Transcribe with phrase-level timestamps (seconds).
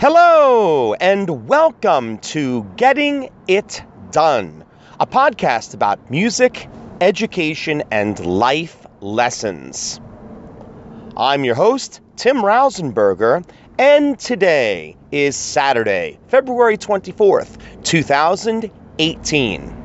[0.00, 4.64] Hello, and welcome to Getting It Done,
[4.98, 6.70] a podcast about music,
[7.02, 10.00] education, and life lessons.
[11.18, 13.46] I'm your host, Tim Rausenberger,
[13.78, 19.76] and today is Saturday, February 24th, 2018.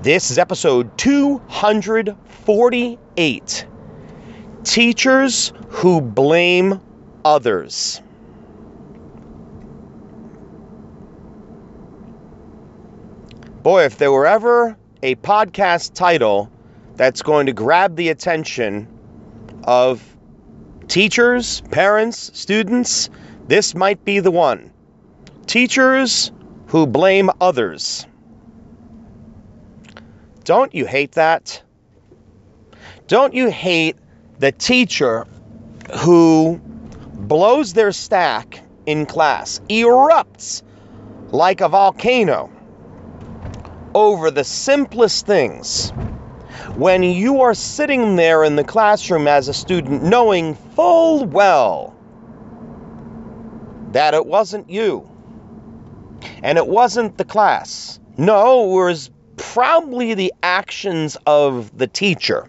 [0.00, 3.66] This is episode 248
[4.62, 6.80] Teachers Who Blame
[7.24, 8.00] Others.
[13.62, 16.50] Boy, if there were ever a podcast title
[16.96, 18.88] that's going to grab the attention
[19.62, 20.02] of
[20.88, 23.08] teachers, parents, students,
[23.46, 24.72] this might be the one.
[25.46, 26.32] Teachers
[26.66, 28.04] who blame others.
[30.42, 31.62] Don't you hate that?
[33.06, 33.96] Don't you hate
[34.40, 35.24] the teacher
[36.00, 36.60] who
[37.14, 40.62] blows their stack in class, erupts
[41.30, 42.50] like a volcano?
[43.94, 45.90] Over the simplest things
[46.76, 51.94] when you are sitting there in the classroom as a student knowing full well
[53.92, 55.08] that it wasn't you
[56.42, 58.00] and it wasn't the class.
[58.16, 62.48] No, it was probably the actions of the teacher,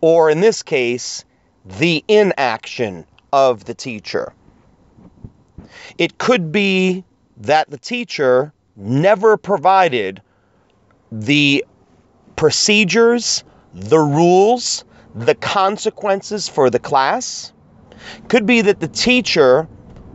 [0.00, 1.24] or in this case,
[1.64, 4.32] the inaction of the teacher.
[5.98, 7.04] It could be
[7.38, 10.22] that the teacher never provided
[11.10, 11.64] the
[12.36, 17.52] procedures, the rules, the consequences for the class.
[18.28, 19.66] Could be that the teacher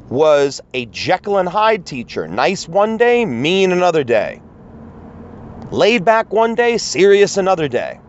[0.09, 4.41] was a Jekyll and Hyde teacher, nice one day, mean another day.
[5.71, 7.99] Laid back one day, serious another day.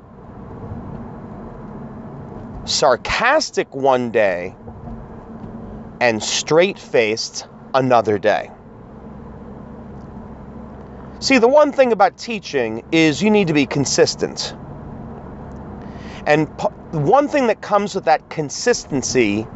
[2.64, 4.55] Sarcastic one day,
[6.00, 8.50] and straight faced another day.
[11.23, 14.56] See, the one thing about teaching is you need to be consistent.
[16.27, 16.49] And
[16.91, 19.47] one thing that comes with that consistency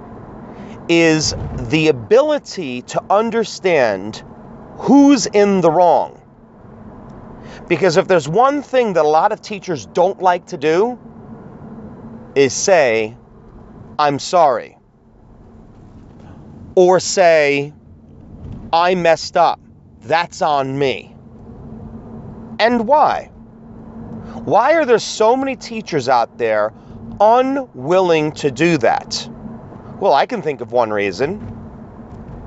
[0.88, 4.22] is the ability to understand
[4.78, 6.22] who's in the wrong.
[7.66, 10.96] Because if there's one thing that a lot of teachers don't like to do,
[12.36, 13.16] is say,
[13.98, 14.78] I'm sorry.
[16.76, 17.74] Or say,
[18.72, 19.58] I messed up.
[20.02, 21.15] That's on me.
[22.58, 23.30] And why?
[24.44, 26.72] Why are there so many teachers out there
[27.20, 29.28] unwilling to do that?
[30.00, 31.52] Well, I can think of one reason.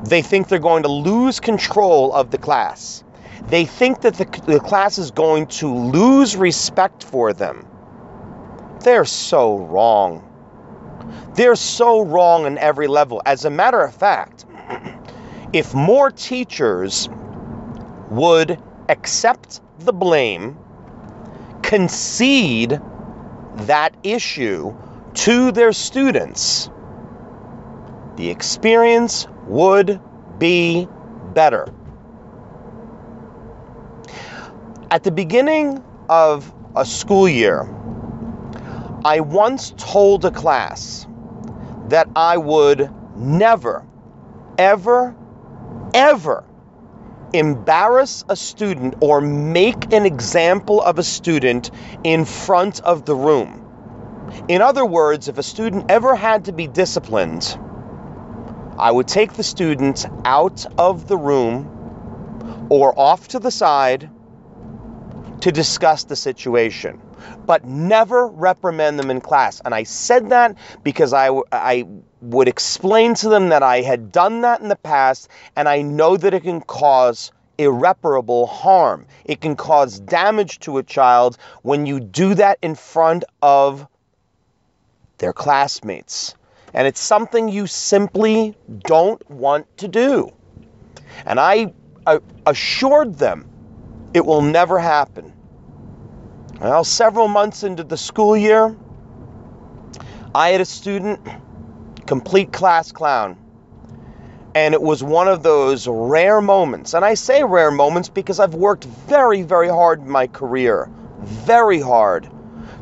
[0.05, 3.03] They think they're going to lose control of the class.
[3.47, 7.65] They think that the, the class is going to lose respect for them.
[8.83, 10.25] They're so wrong.
[11.35, 13.21] They're so wrong on every level.
[13.25, 14.45] As a matter of fact,
[15.53, 17.09] if more teachers
[18.09, 20.57] would accept the blame,
[21.61, 22.79] concede
[23.55, 24.75] that issue
[25.13, 26.69] to their students,
[28.15, 29.99] the experience would
[30.37, 30.87] be
[31.33, 31.71] better.
[34.91, 37.67] At the beginning of a school year,
[39.05, 41.07] I once told a class
[41.87, 43.85] that I would never,
[44.57, 45.15] ever,
[45.93, 46.43] ever
[47.33, 51.71] embarrass a student or make an example of a student
[52.03, 53.65] in front of the room.
[54.47, 57.57] In other words, if a student ever had to be disciplined,
[58.77, 64.09] I would take the student out of the room or off to the side
[65.41, 66.99] to discuss the situation,
[67.45, 69.61] but never reprimand them in class.
[69.63, 71.85] And I said that because I, I
[72.21, 76.17] would explain to them that I had done that in the past and I know
[76.17, 79.05] that it can cause irreparable harm.
[79.25, 83.87] It can cause damage to a child when you do that in front of
[85.17, 86.35] their classmates.
[86.73, 90.31] And it's something you simply don't want to do.
[91.25, 91.73] And I
[92.45, 93.48] assured them
[94.13, 95.33] it will never happen.
[96.59, 98.75] Well, several months into the school year,
[100.35, 101.19] I had a student,
[102.05, 103.37] complete class clown.
[104.55, 106.93] And it was one of those rare moments.
[106.93, 110.89] And I say rare moments because I've worked very, very hard in my career,
[111.21, 112.29] very hard,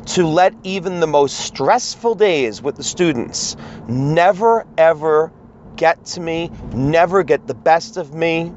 [0.06, 5.30] to let even the most stressful days with the students never, ever
[5.76, 8.52] get to me, never get the best of me.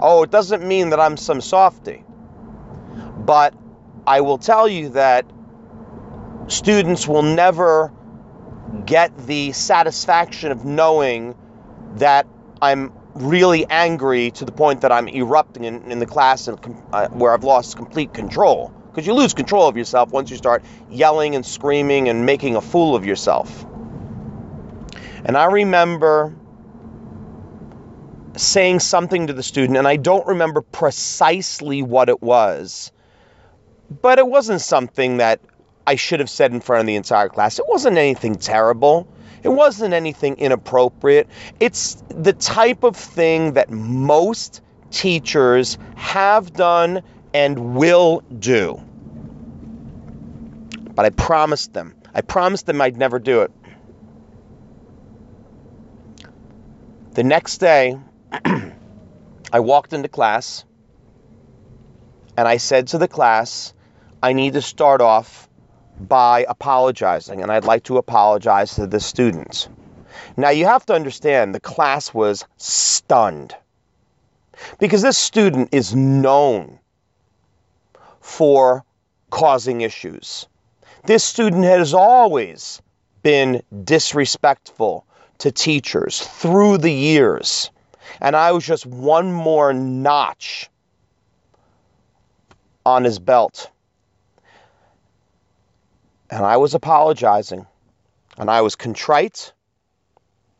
[0.00, 2.04] Oh, it doesn't mean that I'm some softy.
[3.18, 3.54] But
[4.06, 5.26] I will tell you that
[6.48, 7.92] students will never
[8.84, 11.34] get the satisfaction of knowing
[11.96, 12.26] that
[12.60, 16.58] I'm really angry to the point that I'm erupting in, in the class and
[16.92, 18.72] uh, where I've lost complete control.
[18.90, 22.60] Because you lose control of yourself once you start yelling and screaming and making a
[22.60, 23.64] fool of yourself.
[25.24, 26.34] And I remember
[28.36, 32.92] saying something to the student, and I don't remember precisely what it was,
[34.02, 35.40] but it wasn't something that
[35.86, 37.58] I should have said in front of the entire class.
[37.58, 39.06] It wasn't anything terrible.
[39.42, 41.28] It wasn't anything inappropriate.
[41.60, 44.60] It's the type of thing that most
[44.90, 47.02] teachers have done
[47.32, 48.82] and will do.
[50.94, 51.94] But I promised them.
[52.14, 53.52] I promised them I'd never do it.
[57.12, 57.98] The next day,
[59.52, 60.64] I walked into class
[62.36, 63.72] and I said to the class,
[64.22, 65.48] I need to start off
[65.98, 69.68] by apologizing, and I'd like to apologize to the students.
[70.36, 73.54] Now, you have to understand the class was stunned
[74.78, 76.78] because this student is known
[78.20, 78.84] for
[79.30, 80.46] causing issues.
[81.04, 82.82] This student has always
[83.22, 85.06] been disrespectful
[85.38, 87.70] to teachers through the years.
[88.20, 90.70] And I was just one more notch
[92.84, 93.70] on his belt.
[96.30, 97.66] And I was apologizing.
[98.38, 99.52] And I was contrite.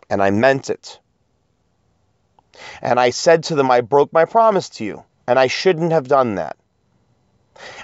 [0.09, 0.99] And I meant it.
[2.81, 5.05] And I said to them, I broke my promise to you.
[5.27, 6.57] And I shouldn't have done that.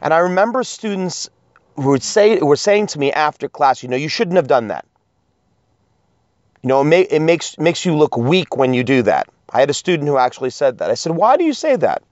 [0.00, 1.30] And I remember students
[1.76, 4.68] who would say, were saying to me after class, you know, you shouldn't have done
[4.68, 4.84] that.
[6.62, 9.28] You know, it, may, it makes, makes you look weak when you do that.
[9.52, 10.90] I had a student who actually said that.
[10.90, 12.02] I said, why do you say that?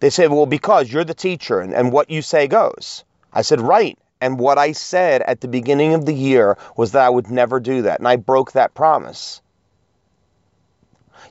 [0.00, 3.04] They said, well, because you're the teacher and, and what you say goes.
[3.32, 3.98] I said, right.
[4.20, 7.60] And what I said at the beginning of the year was that I would never
[7.60, 8.00] do that.
[8.00, 9.40] And I broke that promise.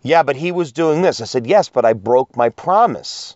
[0.04, 1.20] Yeah, but he was doing this.
[1.20, 3.36] I said, yes, but I broke my promise.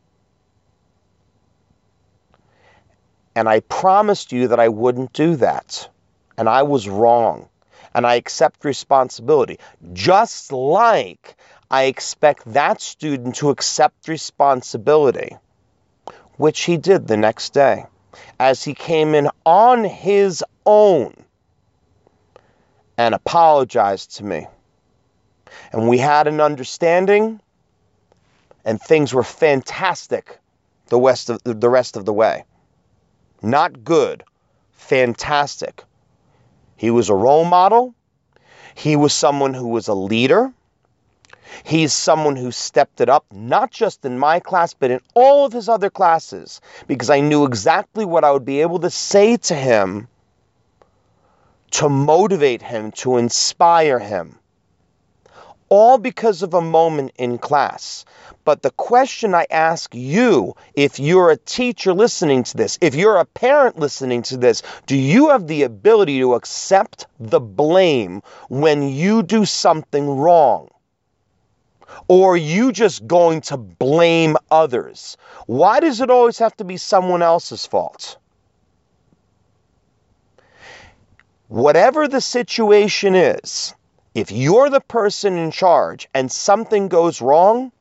[3.35, 5.89] And I promised you that I wouldn't do that.
[6.37, 7.49] And I was wrong.
[7.93, 9.59] And I accept responsibility.
[9.93, 11.35] Just like
[11.69, 15.37] I expect that student to accept responsibility,
[16.37, 17.85] which he did the next day
[18.39, 21.13] as he came in on his own
[22.97, 24.47] and apologized to me.
[25.71, 27.41] And we had an understanding,
[28.65, 30.39] and things were fantastic
[30.87, 32.43] the rest of the rest of the way.
[33.41, 34.23] Not good,
[34.73, 35.83] fantastic.
[36.81, 37.93] He was a role model.
[38.73, 40.51] He was someone who was a leader.
[41.63, 45.53] He's someone who stepped it up, not just in my class, but in all of
[45.53, 49.53] his other classes, because I knew exactly what I would be able to say to
[49.53, 50.07] him
[51.69, 54.39] to motivate him, to inspire him.
[55.71, 58.03] All because of a moment in class.
[58.43, 63.15] But the question I ask you, if you're a teacher listening to this, if you're
[63.15, 68.89] a parent listening to this, do you have the ability to accept the blame when
[68.89, 70.67] you do something wrong?
[72.09, 75.15] Or are you just going to blame others?
[75.47, 78.17] Why does it always have to be someone else's fault?
[81.47, 83.73] Whatever the situation is,
[84.13, 87.71] if you're the person in charge and something goes wrong,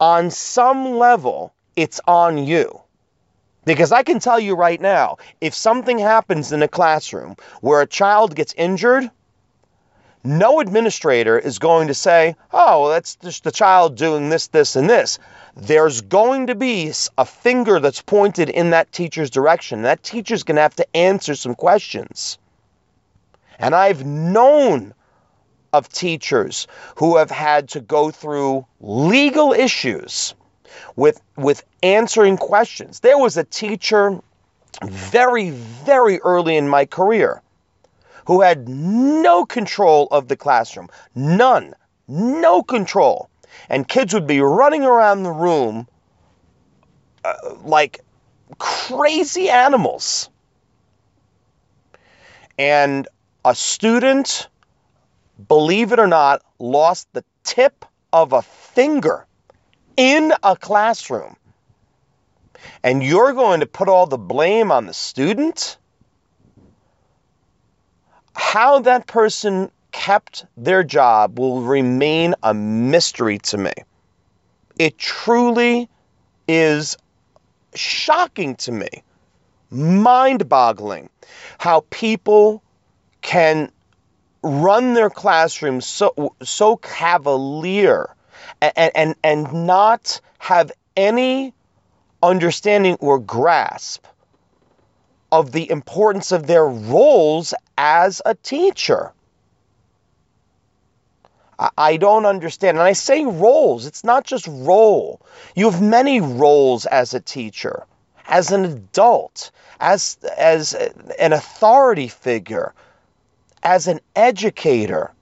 [0.00, 2.80] on some level, it's on you.
[3.64, 7.86] Because I can tell you right now, if something happens in a classroom where a
[7.86, 9.10] child gets injured,
[10.24, 14.76] no administrator is going to say, oh, well, that's just the child doing this, this,
[14.76, 15.18] and this.
[15.56, 19.82] There's going to be a finger that's pointed in that teacher's direction.
[19.82, 22.38] That teacher's going to have to answer some questions.
[23.58, 24.94] And I've known
[25.72, 30.34] of teachers who have had to go through legal issues
[30.96, 33.00] with, with answering questions.
[33.00, 34.20] There was a teacher
[34.82, 37.42] very, very early in my career
[38.26, 40.88] who had no control of the classroom.
[41.14, 41.74] None.
[42.06, 43.28] No control.
[43.68, 45.86] And kids would be running around the room
[47.24, 47.34] uh,
[47.64, 48.00] like
[48.58, 50.30] crazy animals.
[52.58, 53.08] And
[53.44, 54.48] a student,
[55.46, 59.26] believe it or not, lost the tip of a finger
[59.96, 61.36] in a classroom.
[62.82, 65.78] And you're going to put all the blame on the student?
[68.38, 73.72] how that person kept their job will remain a mystery to me.
[74.78, 75.88] It truly
[76.46, 76.96] is
[77.74, 78.88] shocking to me,
[79.70, 81.10] mind boggling,
[81.58, 82.62] how people
[83.22, 83.72] can
[84.42, 88.14] run their classrooms so so cavalier
[88.60, 91.52] and and, and not have any
[92.22, 94.04] understanding or grasp
[95.30, 99.12] of the importance of their roles as a teacher.
[101.76, 102.78] I don't understand.
[102.78, 105.20] And I say roles, it's not just role.
[105.56, 107.84] You have many roles as a teacher,
[108.28, 110.74] as an adult, as, as
[111.18, 112.74] an authority figure,
[113.62, 115.12] as an educator,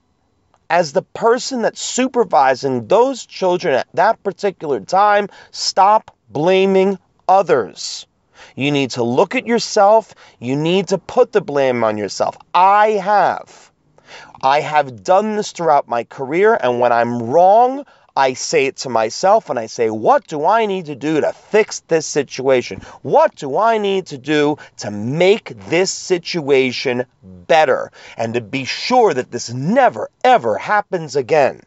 [0.69, 5.29] as the person that's supervising those children at that particular time.
[5.51, 8.05] Stop blaming others.
[8.55, 10.13] You need to look at yourself.
[10.39, 12.37] You need to put the blame on yourself.
[12.53, 13.71] I have.
[14.41, 17.85] I have done this throughout my career, and when I'm wrong,
[18.17, 21.33] I say it to myself and I say, what do I need to do to
[21.33, 22.81] fix this situation?
[23.03, 29.13] What do I need to do to make this situation better and to be sure
[29.13, 31.61] that this never, ever happens again?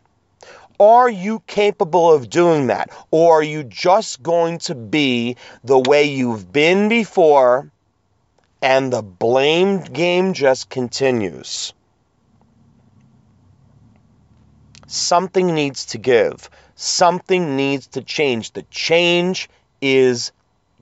[0.80, 2.90] Are you capable of doing that?
[3.12, 7.70] Or are you just going to be the way you've been before
[8.60, 11.74] and the blame game just continues?
[14.92, 16.50] Something needs to give.
[16.74, 18.50] Something needs to change.
[18.50, 19.48] The change
[19.80, 20.32] is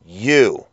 [0.06, 0.64] you.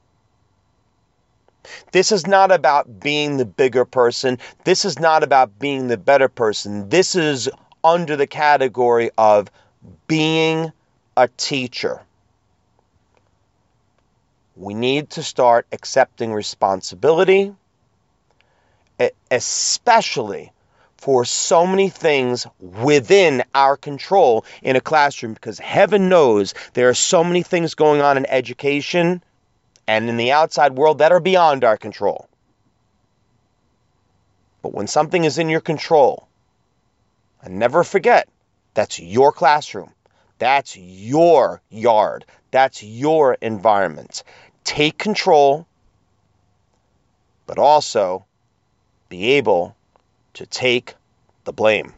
[1.92, 4.40] This is not about being the bigger person.
[4.64, 6.88] This is not about being the better person.
[6.88, 7.50] This is
[7.84, 9.52] under the category of
[10.08, 10.72] being
[11.18, 12.02] a teacher.
[14.56, 17.54] We need to start accepting responsibility,
[19.30, 20.54] especially
[21.06, 26.96] for so many things within our control in a classroom because heaven knows there are
[26.96, 29.24] so many things going on in education
[29.86, 32.28] and in the outside world that are beyond our control.
[34.64, 36.28] But when something is in your control,
[37.44, 38.28] and never forget,
[38.74, 39.92] that's your classroom.
[40.40, 42.26] That's your yard.
[42.50, 44.24] That's your environment.
[44.64, 45.68] Take control,
[47.46, 48.26] but also
[49.08, 49.76] be able
[50.36, 50.96] to take
[51.44, 51.94] the blame.